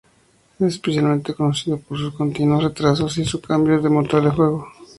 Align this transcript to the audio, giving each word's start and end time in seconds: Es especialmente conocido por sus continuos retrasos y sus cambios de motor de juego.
Es 0.59 0.65
especialmente 0.65 1.35
conocido 1.35 1.77
por 1.77 1.95
sus 1.95 2.15
continuos 2.15 2.63
retrasos 2.63 3.19
y 3.19 3.23
sus 3.25 3.39
cambios 3.39 3.83
de 3.83 3.89
motor 3.91 4.23
de 4.23 4.31
juego. 4.31 4.67